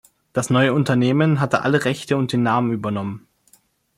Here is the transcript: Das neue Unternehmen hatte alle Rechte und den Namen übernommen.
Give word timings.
Das 0.33 0.49
neue 0.49 0.73
Unternehmen 0.73 1.39
hatte 1.39 1.61
alle 1.61 1.85
Rechte 1.85 2.17
und 2.17 2.33
den 2.33 2.41
Namen 2.41 2.71
übernommen. 2.73 3.27